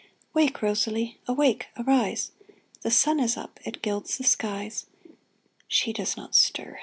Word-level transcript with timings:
Wake, 0.33 0.63
Rosalie! 0.63 1.19
Awake! 1.27 1.67
arise! 1.77 2.31
The 2.81 2.89
sun 2.89 3.19
is 3.19 3.37
up, 3.37 3.59
it 3.63 3.83
gilds 3.83 4.17
the 4.17 4.23
skies. 4.23 4.87
She 5.67 5.93
does 5.93 6.17
not 6.17 6.33
stir. 6.33 6.79